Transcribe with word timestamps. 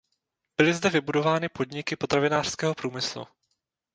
Byly 0.57 0.73
zde 0.73 0.89
vybudovány 0.89 1.49
podniky 1.49 1.95
potravinářského 1.95 2.75
průmyslu. 2.75 3.27